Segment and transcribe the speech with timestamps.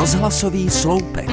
[0.00, 1.30] Rozhlasový sloupek.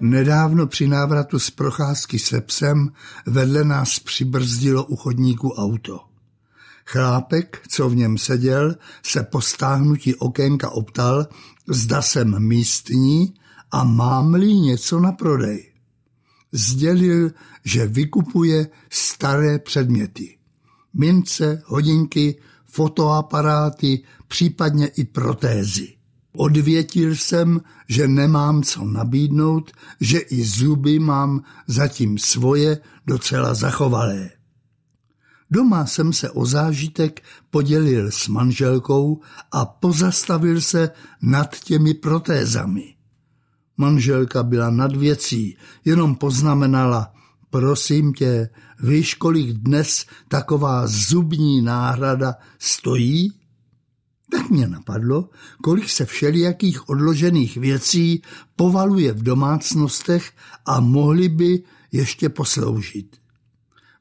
[0.00, 2.92] Nedávno při návratu z procházky se psem
[3.26, 6.00] vedle nás přibrzdilo u chodníku auto.
[6.86, 11.26] Chlápek, co v něm seděl, se po stáhnutí okénka optal,
[11.68, 13.34] zda jsem místní
[13.70, 15.72] a mám-li něco na prodej.
[16.52, 17.30] Sdělil,
[17.64, 20.38] že vykupuje staré předměty.
[20.94, 22.36] Mince, hodinky,
[22.70, 25.94] fotoaparáty, případně i protézy.
[26.32, 29.70] Odvětil jsem, že nemám co nabídnout,
[30.00, 34.30] že i zuby mám zatím svoje docela zachovalé.
[35.50, 39.20] Doma jsem se o zážitek podělil s manželkou
[39.52, 40.90] a pozastavil se
[41.22, 42.94] nad těmi protézami.
[43.76, 47.12] Manželka byla nad věcí, jenom poznamenala,
[47.50, 48.48] prosím tě,
[48.82, 53.32] víš, kolik dnes taková zubní náhrada stojí?
[54.30, 55.28] Tak mě napadlo,
[55.62, 58.22] kolik se všelijakých odložených věcí
[58.56, 60.32] povaluje v domácnostech
[60.66, 63.16] a mohly by ještě posloužit.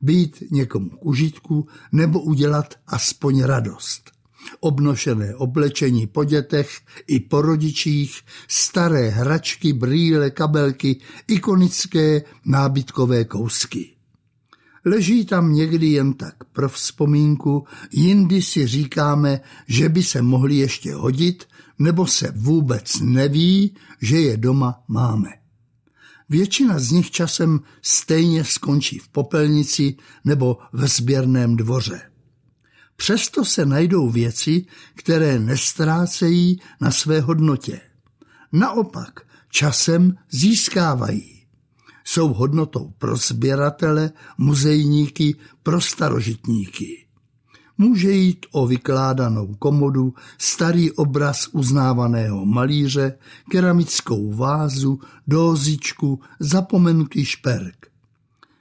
[0.00, 4.15] Být někomu k užitku nebo udělat aspoň radost.
[4.60, 13.96] Obnošené oblečení po dětech i po rodičích, staré hračky, brýle, kabelky, ikonické nábytkové kousky.
[14.84, 20.94] Leží tam někdy jen tak pro vzpomínku, jindy si říkáme, že by se mohli ještě
[20.94, 21.44] hodit,
[21.78, 25.28] nebo se vůbec neví, že je doma máme.
[26.28, 32.00] Většina z nich časem stejně skončí v popelnici nebo ve sběrném dvoře.
[32.96, 37.80] Přesto se najdou věci, které nestrácejí na své hodnotě.
[38.52, 41.36] Naopak, časem získávají
[42.06, 47.06] jsou hodnotou pro sběratele, muzejníky, pro starožitníky.
[47.78, 53.18] Může jít o vykládanou komodu, starý obraz uznávaného malíře,
[53.50, 57.86] keramickou vázu, dózičku, zapomenutý šperk.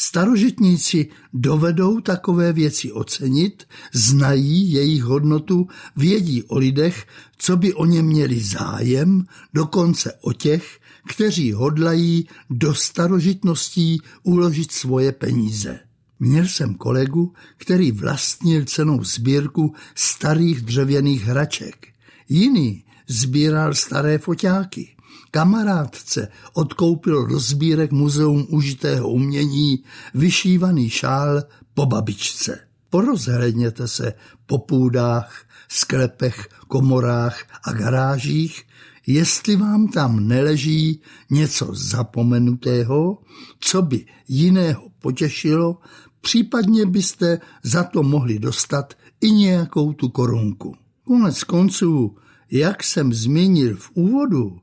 [0.00, 7.06] Starožitníci dovedou takové věci ocenit, znají jejich hodnotu, vědí o lidech,
[7.38, 15.12] co by o ně měli zájem, dokonce o těch, kteří hodlají do starožitností uložit svoje
[15.12, 15.80] peníze.
[16.20, 21.86] Měl jsem kolegu, který vlastnil cenou sbírku starých dřevěných hraček.
[22.28, 24.96] Jiný sbíral staré foťáky.
[25.30, 29.84] Kamarádce odkoupil do sbírek muzeum užitého umění
[30.14, 31.42] vyšívaný šál
[31.74, 32.58] po babičce.
[32.90, 34.12] Porozhledněte se
[34.46, 38.62] po půdách, sklepech, komorách a garážích,
[39.06, 41.00] jestli vám tam neleží
[41.30, 43.18] něco zapomenutého,
[43.60, 45.78] co by jiného potěšilo,
[46.20, 50.74] případně byste za to mohli dostat i nějakou tu korunku.
[51.04, 52.16] Konec konců,
[52.50, 54.58] jak jsem zmínil v úvodu,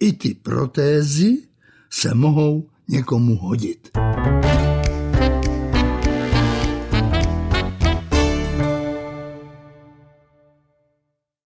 [0.00, 1.42] i ty protézy
[1.90, 3.88] se mohou někomu hodit.